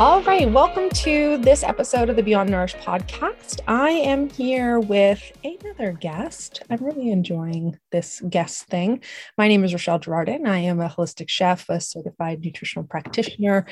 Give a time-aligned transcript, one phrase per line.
[0.00, 3.58] All right, welcome to this episode of the Beyond Nourished podcast.
[3.66, 6.62] I am here with another guest.
[6.70, 9.02] I'm really enjoying this guest thing.
[9.36, 10.46] My name is Rochelle Girardin.
[10.46, 13.66] I am a holistic chef, a certified nutritional practitioner,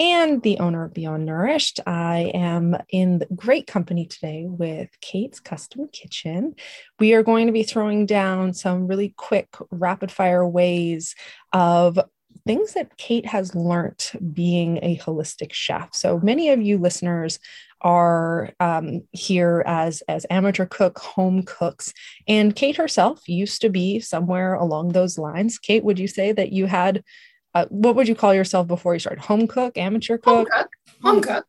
[0.00, 1.78] and the owner of Beyond Nourished.
[1.86, 6.56] I am in great company today with Kate's Custom Kitchen.
[6.98, 11.14] We are going to be throwing down some really quick, rapid fire ways
[11.52, 12.00] of
[12.46, 15.94] things that Kate has learned being a holistic chef.
[15.94, 17.38] So many of you listeners
[17.80, 21.92] are um, here as as amateur cook, home cooks,
[22.26, 25.58] and Kate herself used to be somewhere along those lines.
[25.58, 27.04] Kate, would you say that you had
[27.54, 29.20] uh, what would you call yourself before you started?
[29.24, 30.70] Home cook, amateur cook, home cook,
[31.02, 31.46] home cook.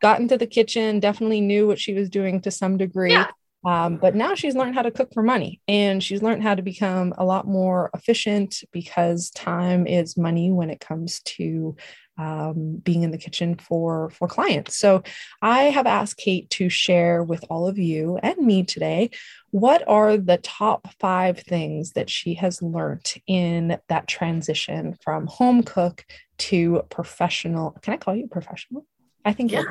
[0.00, 3.12] Got into the kitchen, definitely knew what she was doing to some degree.
[3.12, 3.28] Yeah.
[3.64, 6.62] Um, but now she's learned how to cook for money and she's learned how to
[6.62, 11.76] become a lot more efficient because time is money when it comes to
[12.16, 14.76] um, being in the kitchen for for clients.
[14.76, 15.02] So
[15.42, 19.10] I have asked Kate to share with all of you and me today
[19.50, 25.62] what are the top five things that she has learned in that transition from home
[25.62, 26.04] cook
[26.36, 27.72] to professional.
[27.82, 28.86] Can I call you professional?
[29.24, 29.64] I think yeah,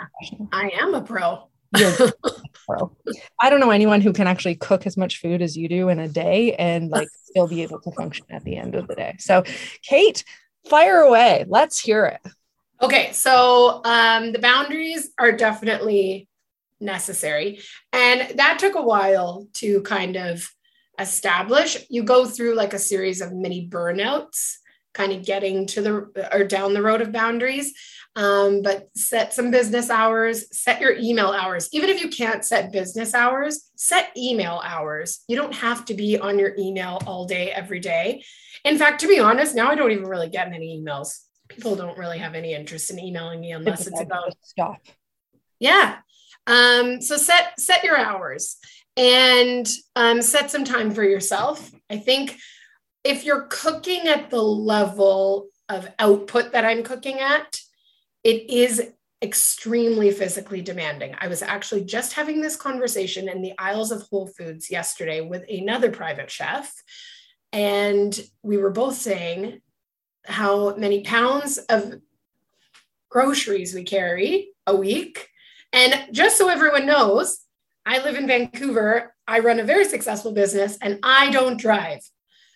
[0.52, 1.48] I am a pro.
[1.74, 2.96] Pro.
[3.42, 6.00] I don't know anyone who can actually cook as much food as you do in
[6.00, 9.16] a day and like still be able to function at the end of the day.
[9.20, 9.44] So,
[9.82, 10.24] Kate,
[10.70, 11.46] fire away.
[11.48, 12.32] Let's hear it.
[12.82, 16.28] Okay, so um, the boundaries are definitely
[16.80, 17.62] necessary,
[17.94, 20.50] and that took a while to kind of
[21.00, 21.78] establish.
[21.90, 24.58] You go through like a series of mini burnouts
[24.94, 27.74] kind of getting to the or down the road of boundaries.
[28.16, 31.68] Um, but set some business hours, set your email hours.
[31.72, 35.24] Even if you can't set business hours, set email hours.
[35.28, 38.24] You don't have to be on your email all day, every day.
[38.64, 41.22] In fact, to be honest, now I don't even really get many emails.
[41.50, 44.80] People don't really have any interest in emailing me unless it's about stuff.
[45.60, 45.98] Yeah.
[46.46, 48.58] Um, so set set your hours
[48.96, 51.72] and um, set some time for yourself.
[51.90, 52.38] I think
[53.04, 57.60] if you're cooking at the level of output that I'm cooking at,
[58.24, 58.92] it is
[59.22, 61.16] extremely physically demanding.
[61.18, 65.46] I was actually just having this conversation in the aisles of Whole Foods yesterday with
[65.50, 66.74] another private chef.
[67.52, 69.62] And we were both saying
[70.26, 72.02] how many pounds of
[73.10, 75.30] groceries we carry a week.
[75.72, 77.40] And just so everyone knows,
[77.86, 79.14] I live in Vancouver.
[79.28, 82.02] I run a very successful business and I don't drive.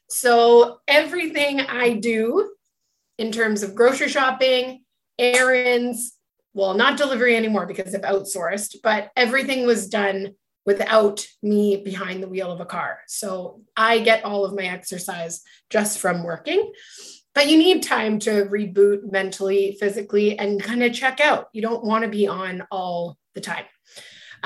[0.09, 2.53] So everything I do
[3.17, 4.83] in terms of grocery shopping,
[5.19, 6.13] errands,
[6.53, 10.33] well, not delivery anymore because I've outsourced, but everything was done
[10.65, 12.99] without me behind the wheel of a car.
[13.07, 16.71] So I get all of my exercise just from working.
[17.33, 21.47] But you need time to reboot mentally, physically, and kind of check out.
[21.53, 23.65] You don't want to be on all the time.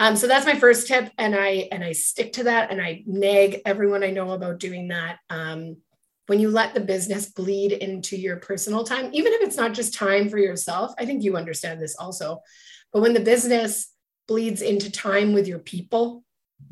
[0.02, 3.04] Um, so that's my first tip, and I and I stick to that, and I
[3.06, 5.20] nag everyone I know about doing that.
[5.30, 5.78] Um,
[6.26, 9.94] when you let the business bleed into your personal time, even if it's not just
[9.94, 12.42] time for yourself, I think you understand this also.
[12.92, 13.94] But when the business
[14.28, 16.24] bleeds into time with your people,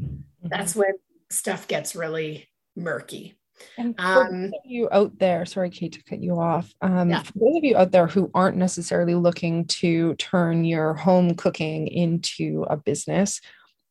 [0.02, 0.48] mm-hmm.
[0.50, 0.94] that's when
[1.30, 3.39] stuff gets really murky.
[3.78, 6.74] And for um, those of you out there, sorry, Kate, to cut you off.
[6.82, 7.24] Um, yeah.
[7.24, 11.88] For those of you out there who aren't necessarily looking to turn your home cooking
[11.88, 13.42] into a business,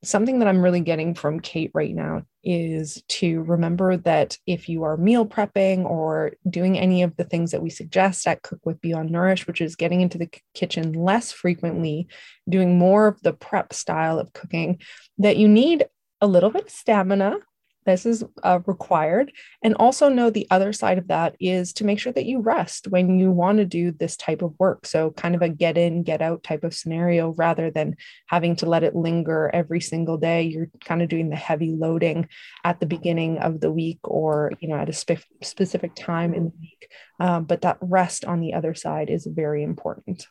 [0.04, 4.84] something that I'm really getting from Kate right now is to remember that if you
[4.84, 8.80] are meal prepping or doing any of the things that we suggest at Cook with
[8.80, 12.08] Beyond Nourished, which is getting into the kitchen less frequently,
[12.48, 14.80] doing more of the prep style of cooking,
[15.18, 15.86] that you need
[16.20, 17.38] a little bit of stamina
[17.88, 19.32] this is uh, required.
[19.62, 22.88] And also know the other side of that is to make sure that you rest
[22.88, 24.86] when you want to do this type of work.
[24.86, 27.96] So, kind of a get in, get out type of scenario rather than
[28.26, 30.42] having to let it linger every single day.
[30.42, 32.28] You're kind of doing the heavy loading
[32.62, 36.44] at the beginning of the week or, you know, at a spe- specific time in
[36.44, 36.90] the week.
[37.20, 40.26] Um, but that rest on the other side is very important.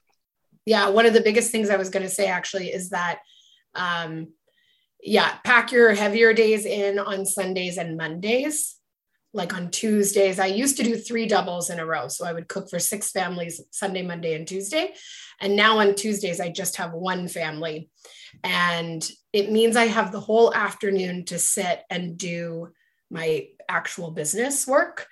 [0.65, 0.89] Yeah.
[0.89, 3.19] One of the biggest things I was going to say actually is that.
[3.75, 4.29] Um,
[5.07, 8.75] yeah, pack your heavier days in on Sundays and Mondays.
[9.33, 12.09] Like on Tuesdays, I used to do three doubles in a row.
[12.09, 14.93] So I would cook for six families Sunday, Monday, and Tuesday.
[15.39, 17.89] And now on Tuesdays, I just have one family.
[18.43, 22.69] And it means I have the whole afternoon to sit and do
[23.09, 25.07] my actual business work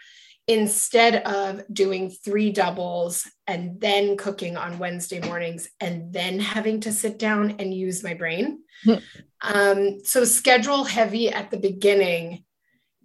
[0.48, 6.92] instead of doing three doubles and then cooking on Wednesday mornings and then having to
[6.92, 8.60] sit down and use my brain.
[8.84, 8.96] Hmm.
[9.42, 12.44] um, so schedule heavy at the beginning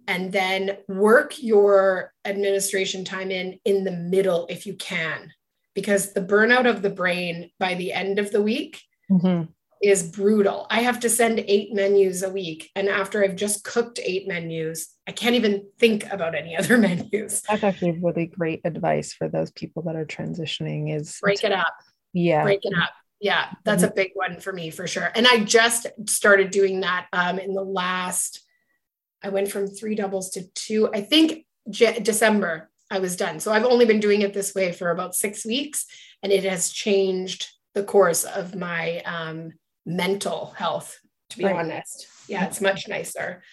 [0.07, 5.31] and then work your administration time in in the middle if you can
[5.73, 9.47] because the burnout of the brain by the end of the week Mhm.
[9.81, 10.67] Is brutal.
[10.69, 12.69] I have to send eight menus a week.
[12.75, 17.41] And after I've just cooked eight menus, I can't even think about any other menus.
[17.41, 21.73] That's actually really great advice for those people that are transitioning is Break it up.
[22.13, 22.43] yeah.
[22.43, 22.91] Break it up.
[23.19, 25.11] Yeah, that's a big one for me for sure.
[25.13, 28.41] And I just started doing that um, in the last,
[29.23, 33.39] I went from three doubles to two, I think J- December I was done.
[33.39, 35.85] So I've only been doing it this way for about six weeks
[36.23, 39.51] and it has changed the course of my um,
[39.85, 40.99] mental health,
[41.31, 41.55] to be Right.
[41.55, 42.07] honest.
[42.27, 43.43] Yeah, it's much nicer.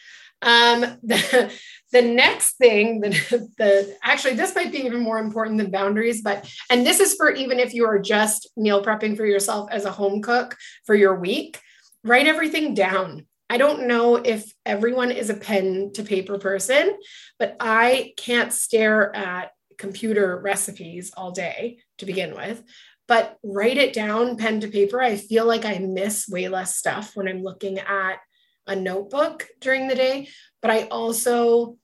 [0.40, 1.52] Um, the,
[1.92, 3.12] the next thing that
[3.58, 7.30] the actually this might be even more important than boundaries, but and this is for
[7.30, 11.19] even if you are just meal prepping for yourself as a home cook for your
[11.19, 11.60] week,
[12.04, 13.26] write everything down.
[13.50, 16.98] I don't know if everyone is a pen to paper person,
[17.38, 22.62] but I can't stare at computer recipes all day to begin with.
[23.08, 25.00] But write it down pen to paper.
[25.00, 28.19] I feel like I miss way less stuff when I'm looking at
[28.66, 30.28] a notebook during the day.
[30.60, 31.78] But I also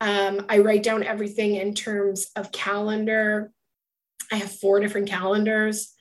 [0.00, 3.52] um, I write down everything in terms of calendar.
[4.32, 5.92] I have four different calendars,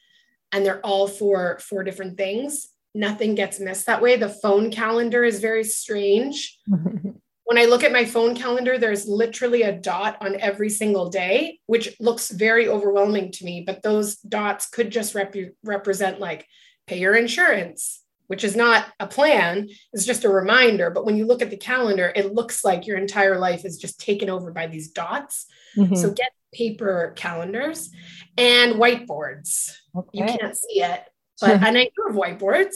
[0.51, 2.69] and they're all for four different things.
[2.95, 4.15] Nothing gets missed that way.
[4.15, 6.57] The phone calendar is very strange
[7.49, 11.59] when I look at my phone calendar, there's literally a dot on every single day,
[11.65, 13.63] which looks very overwhelming to me.
[13.65, 16.45] But those dots could just rep- represent like
[16.85, 20.91] pay your insurance, which is not a plan, it's just a reminder.
[20.91, 23.99] But when you look at the calendar, it looks like your entire life is just
[23.99, 25.47] taken over by these dots.
[25.75, 25.97] Mhm.
[25.97, 27.89] So get paper calendars
[28.37, 29.71] and whiteboards.
[30.13, 31.01] You can't see it,
[31.41, 32.75] but and I have whiteboards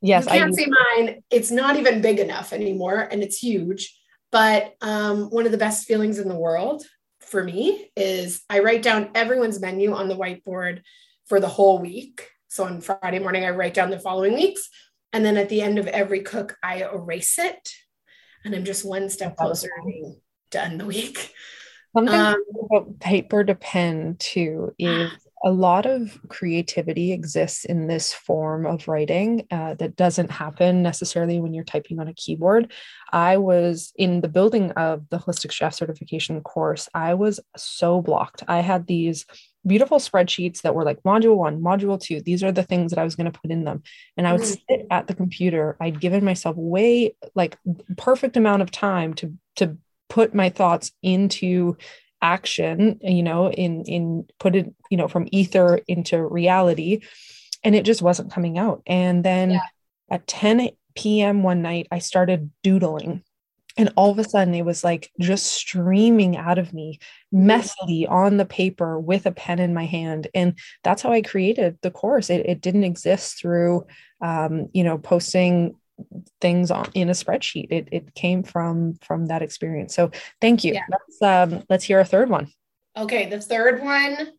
[0.00, 1.22] yes, you I can't use- see mine.
[1.30, 3.94] It's not even big enough anymore, and it's huge.
[4.30, 6.84] But um, one of the best feelings in the world
[7.20, 10.82] for me is I write down everyone's menu on the whiteboard
[11.26, 12.28] for the whole week.
[12.48, 14.68] So on Friday morning, I write down the following weeks,
[15.12, 17.70] and then at the end of every cook, I erase it,
[18.44, 20.20] and I'm just one step closer to being
[20.50, 21.32] done the week.
[21.96, 25.10] something Um, about paper to pen too is
[25.44, 31.40] a lot of creativity exists in this form of writing uh, that doesn't happen necessarily
[31.40, 32.72] when you're typing on a keyboard.
[33.12, 36.88] I was in the building of the holistic chef certification course.
[36.92, 38.42] I was so blocked.
[38.48, 39.26] I had these
[39.66, 42.20] beautiful spreadsheets that were like module one, module two.
[42.20, 43.82] These are the things that I was going to put in them.
[44.16, 44.58] And I would Mm.
[44.68, 45.76] sit at the computer.
[45.80, 47.58] I'd given myself way like
[47.96, 49.76] perfect amount of time to to
[50.08, 51.76] put my thoughts into
[52.20, 57.00] action you know in in put it you know from ether into reality
[57.64, 58.82] and it just wasn't coming out.
[58.86, 59.60] And then Yeah.
[60.10, 63.22] at 10 p.m one night i started doodling
[63.76, 66.98] and all of a sudden it was like just streaming out of me
[67.32, 70.26] messily on the paper with a pen in my hand.
[70.34, 72.28] And that's how i created the course.
[72.30, 73.86] It, it didn't exist through
[74.20, 75.76] um, you know posting
[76.40, 80.10] things on in a spreadsheet it, it came from from that experience so
[80.40, 80.84] thank you Yeah.
[80.90, 82.50] let's um let's hear a third one
[82.98, 84.32] Okay, the third one.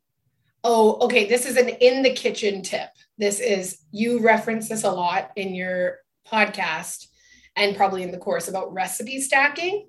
[0.65, 1.29] Oh, okay.
[1.29, 2.89] This is an in the kitchen tip.
[3.17, 7.07] This is, you reference this a lot in your podcast
[7.55, 9.87] and probably in the course about recipe stacking.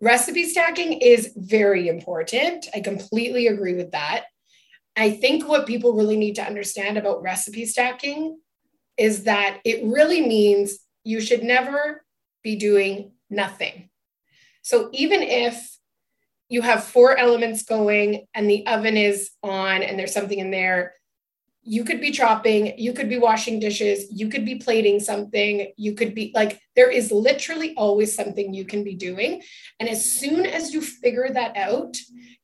[0.00, 2.68] Recipe stacking is very important.
[2.72, 4.26] I completely agree with that.
[4.96, 8.38] I think what people really need to understand about recipe stacking
[8.96, 12.04] is that it really means you should never
[12.42, 13.88] be doing nothing.
[14.62, 15.78] So even if
[16.48, 20.94] you have four elements going and the oven is on and there's something in there
[21.62, 25.94] you could be chopping you could be washing dishes you could be plating something you
[25.94, 29.42] could be like there is literally always something you can be doing
[29.78, 31.96] and as soon as you figure that out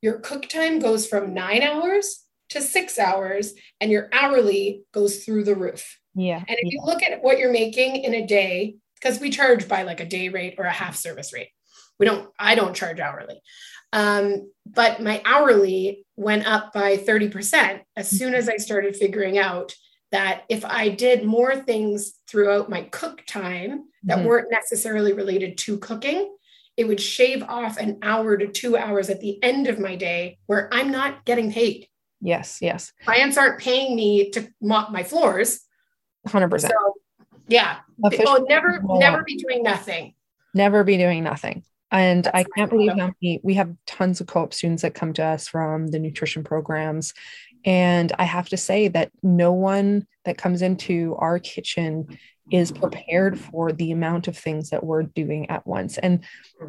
[0.02, 5.44] your cook time goes from 9 hours to 6 hours and your hourly goes through
[5.44, 9.20] the roof yeah and if you look at what you're making in a day, because
[9.20, 11.48] we charge by like a day rate or a half service rate,
[11.98, 13.40] we don't, I don't charge hourly.
[13.92, 19.74] Um, but my hourly went up by 30% as soon as I started figuring out
[20.10, 24.24] that if I did more things throughout my cook time that Mhm.
[24.24, 26.34] weren't necessarily related to cooking,
[26.76, 30.38] it would shave off an hour to two hours at the end of my day
[30.46, 31.88] where I'm not getting paid.
[32.20, 35.60] yes yes Clients aren't paying me to mop my floors.
[36.28, 36.68] 100% So
[37.48, 40.14] yeah, Official- oh, never, never be doing nothing.
[40.54, 41.62] never be doing nothing.
[41.90, 45.12] And That's i can't believe how many we have tons of co-op students that come
[45.14, 47.12] to us from the nutrition programs.
[47.64, 52.18] And i have to say that no one that comes into our kitchen
[52.50, 55.96] is prepared for the amount of things that we're doing at once.
[55.98, 56.24] And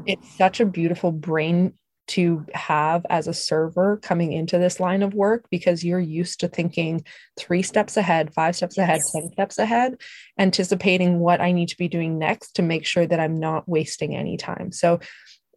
[0.05, 1.73] it's such a beautiful brain
[2.07, 6.47] to have as a server coming into this line of work because you're used to
[6.47, 7.03] thinking
[7.37, 9.99] three steps ahead, five steps ahead, 10 steps ahead,
[10.39, 14.15] anticipating what I need to be doing next to make sure that I'm not wasting
[14.15, 14.71] any time.
[14.71, 14.99] So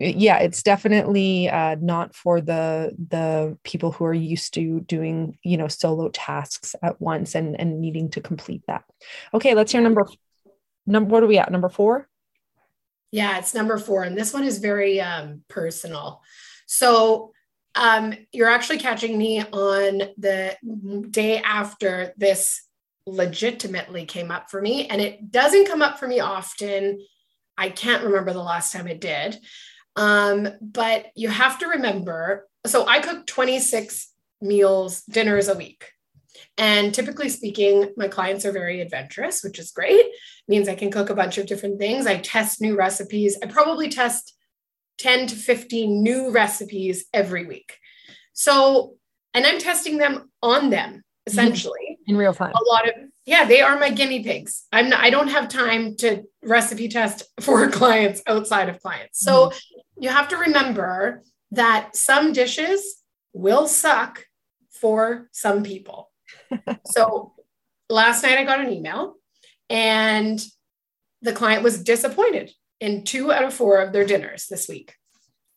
[0.01, 5.57] yeah it's definitely uh, not for the the people who are used to doing you
[5.57, 8.85] know solo tasks at once and and needing to complete that.
[9.35, 10.07] Okay let's hear number
[10.87, 11.51] number what are we at?
[11.51, 12.09] Number four
[13.11, 14.03] yeah, it's number four.
[14.03, 16.23] And this one is very um, personal.
[16.67, 17.33] So
[17.75, 20.57] um, you're actually catching me on the
[21.11, 22.63] day after this
[23.07, 24.87] legitimately came up for me.
[24.87, 27.01] And it doesn't come up for me often.
[27.57, 29.39] I can't remember the last time it did.
[29.97, 35.93] Um, but you have to remember so I cook 26 meals, dinners a week.
[36.57, 40.01] And typically speaking, my clients are very adventurous, which is great.
[40.01, 40.13] It
[40.49, 42.07] means I can cook a bunch of different things.
[42.07, 43.39] I test new recipes.
[43.43, 44.35] I probably test
[44.99, 47.77] 10 to 15 new recipes every week.
[48.33, 48.95] So,
[49.35, 52.53] and I'm testing them on them essentially in real time.
[52.53, 52.95] A lot of
[53.27, 54.65] yeah, they are my guinea pigs.
[54.73, 59.21] I'm not, I don't have time to recipe test for clients outside of clients.
[59.21, 60.03] So, mm-hmm.
[60.03, 63.03] you have to remember that some dishes
[63.33, 64.25] will suck
[64.71, 66.11] for some people
[66.87, 67.35] so
[67.89, 69.15] last night I got an email
[69.71, 70.43] and
[71.23, 74.95] the client was disappointed in two out of four of their dinners this week,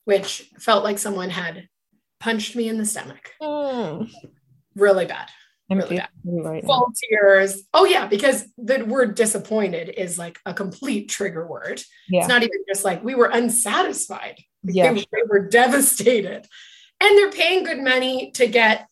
[0.05, 1.67] which felt like someone had
[2.19, 3.31] punched me in the stomach.
[3.41, 4.09] Mm.
[4.75, 5.29] Really bad.
[5.69, 6.09] really bad.
[6.23, 7.63] Right Full tears.
[7.73, 11.81] Oh, yeah, because the word disappointed is like a complete trigger word.
[12.09, 12.21] Yeah.
[12.21, 14.39] It's not even just like we were unsatisfied.
[14.63, 14.93] Yeah.
[14.93, 16.47] They, they were devastated.
[16.99, 18.87] And they're paying good money to get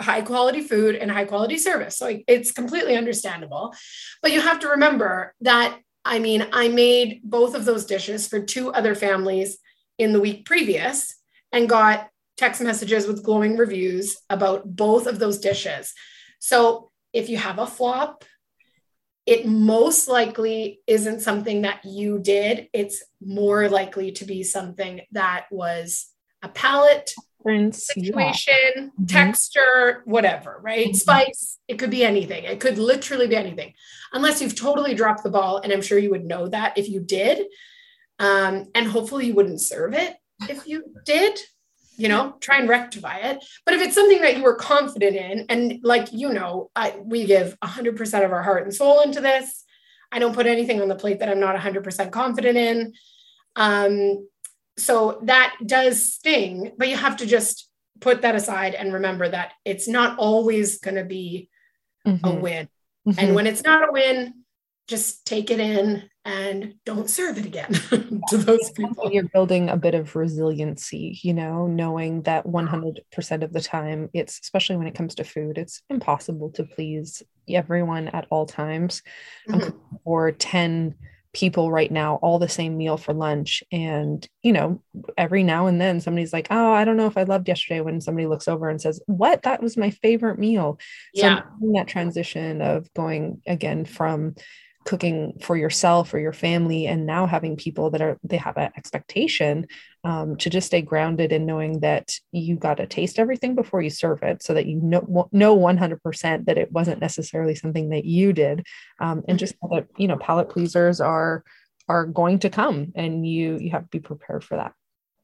[0.00, 1.96] high quality food and high quality service.
[1.96, 3.74] So it's completely understandable.
[4.22, 8.40] But you have to remember that, I mean, I made both of those dishes for
[8.40, 9.58] two other families
[9.98, 11.16] in the week previous
[11.52, 15.92] and got text messages with glowing reviews about both of those dishes.
[16.38, 18.24] So if you have a flop,
[19.24, 22.68] it most likely isn't something that you did.
[22.72, 26.06] It's more likely to be something that was
[26.42, 27.12] a palate
[27.72, 28.82] situation, yeah.
[28.82, 29.04] Mm-hmm.
[29.06, 30.88] texture, whatever, right?
[30.88, 30.94] Mm-hmm.
[30.94, 32.44] Spice, it could be anything.
[32.44, 33.74] It could literally be anything,
[34.12, 35.58] unless you've totally dropped the ball.
[35.58, 37.46] And I'm sure you would know that if you did.
[38.18, 40.16] Um, and hopefully you wouldn't serve it
[40.48, 41.38] if you did,
[41.96, 43.44] you know, try and rectify it.
[43.64, 47.24] But if it's something that you were confident in, and like, you know, I, we
[47.24, 49.64] give 100% of our heart and soul into this.
[50.12, 52.92] I don't put anything on the plate that I'm not 100% confident in.
[53.56, 54.28] Um,
[54.78, 57.68] so that does sting, but you have to just
[58.00, 61.48] put that aside and remember that it's not always going to be
[62.06, 62.26] mm-hmm.
[62.26, 62.68] a win.
[63.08, 63.18] Mm-hmm.
[63.18, 64.34] And when it's not a win,
[64.86, 67.72] just take it in and don't serve it again
[68.28, 69.10] to those people.
[69.10, 74.38] You're building a bit of resiliency, you know, knowing that 100% of the time, it's
[74.40, 79.02] especially when it comes to food, it's impossible to please everyone at all times.
[79.48, 79.76] Mm-hmm.
[80.04, 80.94] or 10
[81.36, 83.62] people right now all the same meal for lunch.
[83.70, 84.82] And you know
[85.18, 88.00] every now and then somebody's like oh i don't know if i loved yesterday when
[88.00, 89.42] somebody looks over and says what?
[89.42, 90.80] That was my favorite meal.
[91.12, 91.42] Yeah.
[91.60, 94.34] so that transition of going again from
[94.86, 98.70] cooking for yourself or your family and now having people that are they have an
[98.76, 99.66] expectation
[100.06, 103.90] um, to just stay grounded in knowing that you got to taste everything before you
[103.90, 108.32] serve it so that you know know 100% that it wasn't necessarily something that you
[108.32, 108.64] did
[109.00, 111.42] um, and just that you know palate pleasers are
[111.88, 114.72] are going to come and you you have to be prepared for that.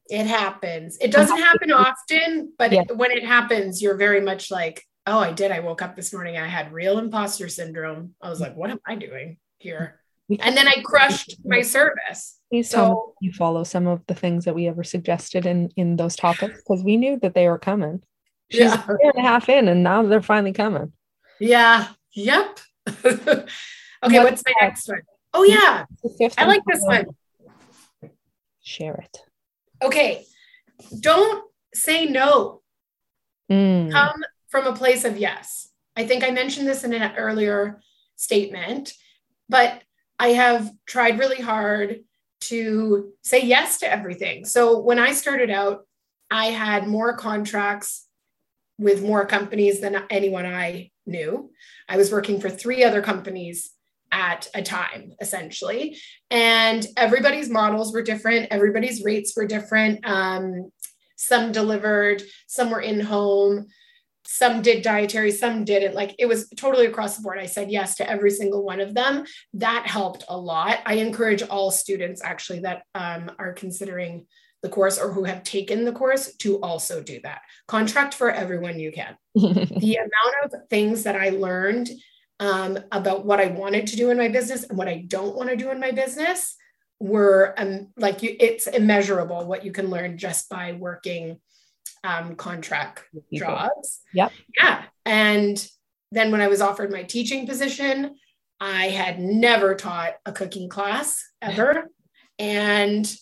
[0.09, 0.97] It happens.
[0.99, 2.81] It doesn't happen often but yeah.
[2.81, 6.13] it, when it happens you're very much like oh i did i woke up this
[6.13, 8.15] morning i had real imposter syndrome.
[8.21, 10.02] I was like what am i doing here.
[10.39, 12.39] And then I crushed my service.
[12.49, 15.95] Please so, tell you follow some of the things that we ever suggested in in
[15.97, 18.01] those topics because we knew that they were coming.
[18.49, 18.83] She's yeah.
[18.83, 20.93] a year and a half in, and now they're finally coming.
[21.39, 21.87] Yeah.
[22.13, 22.59] Yep.
[23.05, 23.45] okay.
[24.03, 25.01] What's my next one?
[25.33, 25.85] Oh yeah,
[26.37, 27.05] I like this one.
[28.61, 29.17] Share it.
[29.81, 30.25] Okay.
[30.99, 32.61] Don't say no.
[33.51, 33.91] Mm.
[33.91, 35.69] Come from a place of yes.
[35.95, 37.81] I think I mentioned this in an earlier
[38.15, 38.93] statement
[39.49, 39.83] but
[40.23, 41.99] I have tried really hard
[42.43, 44.45] to say yes to everything.
[44.45, 45.85] So when I started out,
[46.31, 48.07] I had more contracts
[48.79, 51.51] with more companies than anyone I knew.
[51.89, 53.71] I was working for three other companies
[54.13, 55.97] at a time, essentially.
[56.31, 60.07] And everybody's models were different, everybody's rates were different.
[60.07, 60.71] Um,
[61.17, 63.67] some delivered, some were in home
[64.25, 65.95] some did dietary, some didn't.
[65.95, 67.39] Like it was totally across the board.
[67.39, 69.25] I said yes to every single one of them.
[69.53, 70.79] That helped a lot.
[70.85, 74.25] I encourage all students actually that um, are considering
[74.61, 77.41] the course or who have taken the course to also do that.
[77.67, 79.15] Contract for everyone you can.
[79.35, 81.89] the amount of things that I learned
[82.39, 85.49] um, about what I wanted to do in my business and what I don't want
[85.49, 86.55] to do in my business
[86.99, 91.39] were um, like you, it's immeasurable what you can learn just by working
[92.03, 94.01] um, contract jobs.
[94.13, 94.31] Yep.
[94.57, 94.83] Yeah.
[95.05, 95.67] And
[96.11, 98.15] then when I was offered my teaching position,
[98.59, 101.89] I had never taught a cooking class ever.
[102.39, 103.13] and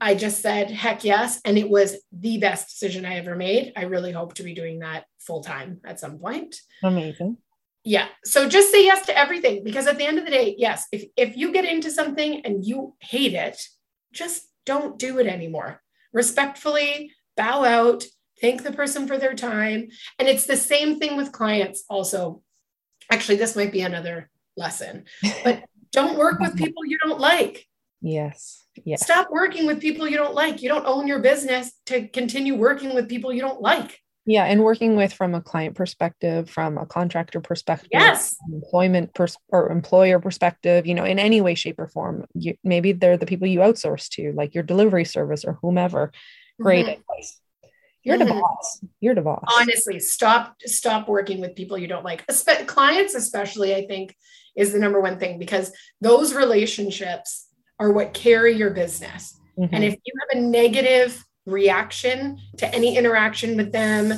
[0.00, 1.40] I just said, heck yes.
[1.44, 3.72] And it was the best decision I ever made.
[3.76, 6.56] I really hope to be doing that full time at some point.
[6.82, 7.36] Amazing.
[7.84, 8.08] Yeah.
[8.24, 11.04] So just say yes to everything because at the end of the day, yes, if,
[11.16, 13.62] if you get into something and you hate it,
[14.12, 15.82] just don't do it anymore.
[16.12, 18.04] Respectfully bow out,
[18.40, 19.88] thank the person for their time.
[20.18, 22.42] And it's the same thing with clients also.
[23.10, 25.04] Actually, this might be another lesson,
[25.42, 27.66] but don't work with people you don't like.
[28.02, 28.64] Yes.
[28.84, 29.02] Yes.
[29.02, 30.62] Stop working with people you don't like.
[30.62, 33.98] You don't own your business to continue working with people you don't like.
[34.26, 39.38] Yeah, and working with from a client perspective, from a contractor perspective, yes, employment pers-
[39.48, 42.26] or employer perspective, you know, in any way, shape, or form.
[42.34, 46.12] You, maybe they're the people you outsource to, like your delivery service or whomever.
[46.60, 47.00] Great mm-hmm.
[47.00, 47.40] advice.
[48.02, 48.28] You're mm-hmm.
[48.28, 48.84] the boss.
[49.00, 49.44] You're the boss.
[49.58, 52.26] Honestly, stop stop working with people you don't like.
[52.26, 54.16] Espe- clients, especially, I think,
[54.56, 57.46] is the number one thing because those relationships
[57.78, 59.38] are what carry your business.
[59.58, 59.74] Mm-hmm.
[59.74, 64.12] And if you have a negative reaction to any interaction with them,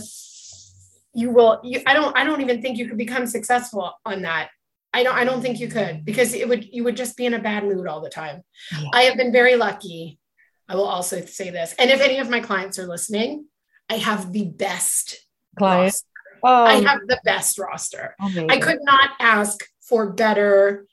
[1.15, 4.51] you will you I don't I don't even think you could become successful on that.
[4.93, 7.35] I don't I don't think you could because it would you would just be in
[7.35, 8.43] a bad mood all the time.
[8.73, 8.89] Yeah.
[8.93, 10.19] I have been very lucky.
[10.73, 11.75] I will also say this.
[11.79, 13.45] And if any of my clients are listening,
[13.91, 15.19] I have the best
[15.59, 16.02] clients.
[16.43, 18.17] Oh, I have the best roster.
[18.19, 18.50] Amazing.
[18.50, 20.87] I could not ask for better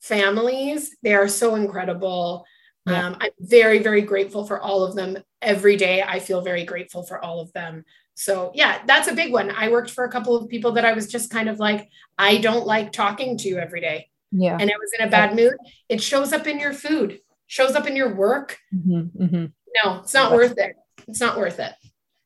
[0.00, 0.96] families.
[1.04, 2.44] They are so incredible.
[2.86, 3.06] Yeah.
[3.06, 5.16] Um, I'm very, very grateful for all of them.
[5.40, 7.84] Every day, I feel very grateful for all of them.
[8.14, 9.52] So, yeah, that's a big one.
[9.52, 11.88] I worked for a couple of people that I was just kind of like,
[12.18, 14.10] I don't like talking to you every day.
[14.32, 14.56] Yeah.
[14.60, 15.54] And I was in a bad mood.
[15.88, 18.58] It shows up in your food, shows up in your work.
[18.72, 19.46] Mm-hmm, mm-hmm.
[19.84, 20.76] No, it's not worth it.
[21.08, 21.72] It's not worth it.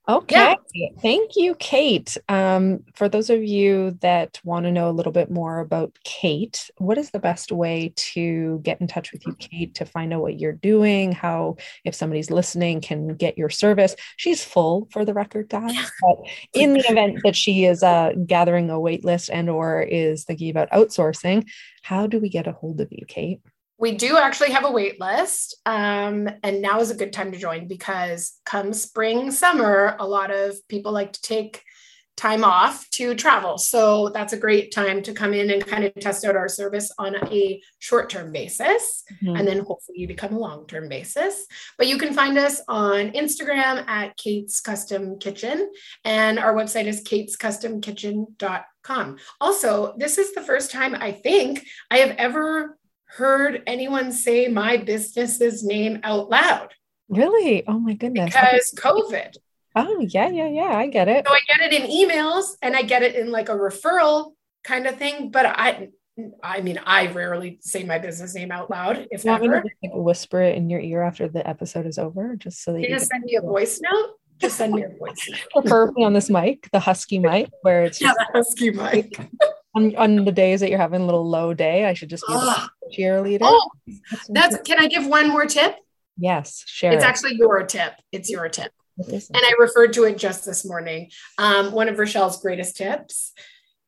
[0.07, 0.55] Okay.
[0.75, 0.89] Yeah.
[1.01, 2.19] Thank you, Kate.
[2.29, 6.69] Um, for those of you that want to know a little bit more about Kate,
[6.77, 10.21] what is the best way to get in touch with you, Kate, to find out
[10.21, 11.13] what you're doing?
[11.13, 13.97] How, if somebody's listening, can get your service?
[14.19, 15.75] She's full for the record, guys.
[16.03, 16.19] But
[16.53, 20.51] in the event that she is uh, gathering a wait list and or is thinking
[20.51, 21.49] about outsourcing,
[21.81, 23.41] how do we get a hold of you, Kate?
[23.79, 27.39] We do actually have a wait list um, and now is a good time to
[27.39, 31.63] join because come spring summer a lot of people like to take
[32.17, 33.59] time off to travel.
[33.59, 36.93] So that's a great time to come in and kind of test out our service
[36.97, 39.35] on a short-term basis mm-hmm.
[39.35, 41.45] and then hopefully you become a long-term basis.
[41.77, 45.73] But you can find us on instagram at kate's custom kitchen
[46.05, 52.15] and our website is katescustomkitchen.com also this is the first time i think i have
[52.19, 56.75] ever heard anyone say my business's name out loud.
[57.09, 57.67] Really?
[57.67, 58.35] Oh my goodness.
[58.35, 59.37] Because COVID.
[59.77, 60.77] Oh, yeah, yeah, yeah.
[60.77, 61.27] I get it.
[61.27, 64.87] So I get it in emails and I get it in like a referral kind
[64.87, 65.31] of thing.
[65.31, 65.89] But I,
[66.43, 69.63] I mean, I rarely say my business name out loud, if ever.
[69.63, 72.81] Just, like, whisper it in your ear after the episode is over, just so that
[72.81, 74.13] you, you just send me a voice note.
[74.39, 75.65] Just send me a voice note.
[75.65, 79.19] Preferably on this mic, the husky mic, where it's yeah, the husky mic.
[79.75, 82.35] On, on the days that you're having a little low day, I should just be
[82.35, 83.41] the cheerleader.
[83.43, 83.71] Oh,
[84.29, 84.59] that's.
[84.63, 85.77] Can I give one more tip?
[86.17, 86.93] Yes, share.
[86.93, 87.07] It's it.
[87.07, 87.95] actually your tip.
[88.13, 88.73] It's your tip.
[88.97, 91.11] And I referred to it just this morning.
[91.39, 93.33] Um, one of Rochelle's greatest tips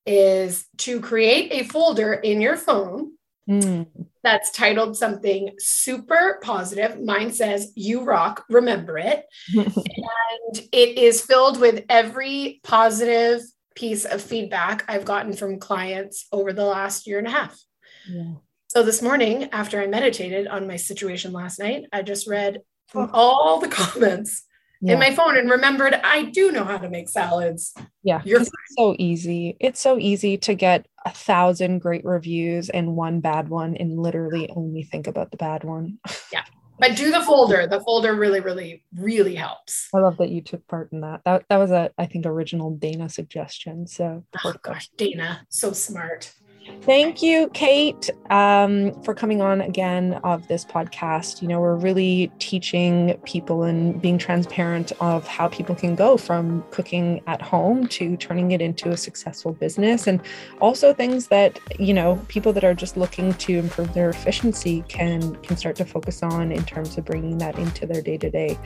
[0.04, 3.12] is to create a folder in your phone
[3.48, 3.86] mm.
[4.24, 7.00] that's titled something super positive.
[7.00, 9.26] Mine says, You rock, remember it.
[9.54, 13.42] and it is filled with every positive
[13.76, 17.56] piece of feedback I've gotten from clients over the last year and a half.
[18.08, 18.34] Yeah.
[18.68, 22.62] So this morning, after I meditated on my situation last night, I just read
[22.94, 24.44] all the comments
[24.80, 24.94] yeah.
[24.94, 27.74] in my phone and remembered I do know how to make salads.
[28.02, 29.56] Yeah, You're it's so easy.
[29.60, 34.50] It's so easy to get a thousand great reviews and one bad one and literally
[34.54, 35.98] only think about the bad one.
[36.32, 36.42] Yeah
[36.78, 37.66] but do the folder.
[37.66, 39.88] The folder really really really helps.
[39.94, 41.22] I love that you took part in that.
[41.24, 44.24] That, that was a i think original dana suggestion so.
[44.44, 46.32] Oh gosh dana so smart
[46.82, 51.42] Thank you, Kate, um, for coming on again of this podcast.
[51.42, 56.64] You know, we're really teaching people and being transparent of how people can go from
[56.70, 60.20] cooking at home to turning it into a successful business, and
[60.60, 65.34] also things that you know people that are just looking to improve their efficiency can
[65.36, 68.56] can start to focus on in terms of bringing that into their day to day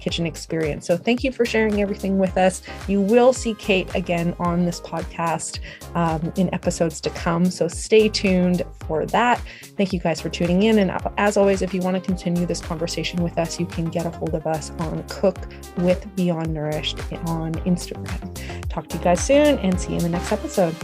[0.00, 0.86] kitchen experience.
[0.86, 2.62] So, thank you for sharing everything with us.
[2.88, 5.60] You will see Kate again on this podcast
[5.94, 7.50] um, in episodes to come.
[7.50, 9.40] So stay tuned for that.
[9.76, 10.78] Thank you guys for tuning in.
[10.78, 14.06] And as always, if you want to continue this conversation with us, you can get
[14.06, 15.38] a hold of us on Cook
[15.78, 18.68] with Beyond Nourished on Instagram.
[18.68, 20.74] Talk to you guys soon and see you in the next episode.